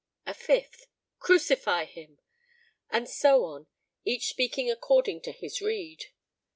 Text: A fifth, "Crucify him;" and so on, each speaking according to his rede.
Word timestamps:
A 0.25 0.33
fifth, 0.33 0.87
"Crucify 1.19 1.85
him;" 1.85 2.17
and 2.89 3.07
so 3.07 3.45
on, 3.45 3.67
each 4.03 4.29
speaking 4.29 4.71
according 4.71 5.21
to 5.21 5.31
his 5.31 5.61
rede. 5.61 6.05